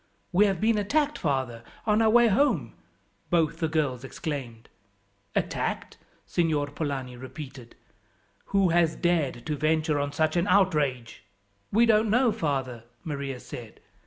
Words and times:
"We 0.31 0.47
have 0.47 0.59
been 0.59 0.79
attacked, 0.79 1.19
father, 1.19 1.61
on 1.85 2.01
our 2.01 2.09
way 2.09 2.27
home," 2.27 2.73
both 3.29 3.59
the 3.59 3.67
girls 3.67 4.03
exclaimed. 4.03 4.67
"Attacked?" 5.35 5.97
Signor 6.25 6.65
Polani 6.71 7.15
repeated. 7.17 7.75
"Who 8.45 8.69
has 8.69 8.95
dared 8.95 9.45
to 9.45 9.55
venture 9.55 9.99
on 9.99 10.11
such 10.11 10.35
an 10.35 10.47
outrage?" 10.47 11.23
"We 11.71 11.85
don't 11.85 12.09
know, 12.09 12.31
father," 12.31 12.85
Maria 13.05 13.39
said. 13.39 13.79